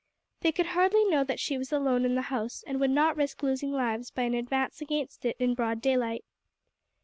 They 0.39 0.51
could 0.51 0.65
hardly 0.65 1.05
know 1.05 1.23
that 1.25 1.39
she 1.39 1.59
was 1.59 1.71
alone 1.71 2.05
in 2.05 2.15
the 2.15 2.23
house, 2.33 2.63
and 2.65 2.79
would 2.79 2.89
not 2.89 3.15
risk 3.15 3.43
losing 3.43 3.71
lives 3.71 4.09
by 4.09 4.23
an 4.23 4.33
advance 4.33 4.81
against 4.81 5.25
it 5.25 5.35
in 5.37 5.53
broad 5.53 5.79
daylight. 5.79 6.25